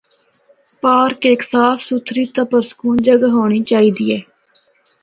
[0.81, 4.19] پارک ہک صاف ستھری تے پرسکون جگہ ہونڑی چاہیے دی اے۔